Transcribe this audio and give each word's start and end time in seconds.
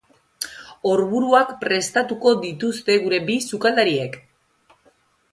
Orburuak 0.91 1.51
prestatuko 1.63 2.33
dituzte 2.45 2.95
gure 3.03 3.19
bi 3.27 3.35
sukaldariek. 3.57 4.17